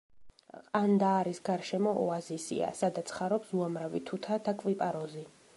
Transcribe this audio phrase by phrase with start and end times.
[0.67, 5.29] ყანდაარის გარშემო ოაზისია, სადაც ხარობს უამრავი თუთა და კვიპაროზი.